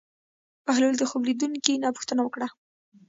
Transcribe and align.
بهلول 0.65 0.95
د 0.97 1.03
خوب 1.09 1.21
لیدونکي 1.29 1.73
نه 1.83 1.89
پوښتنه 1.97 2.21
وکړه. 2.23 2.47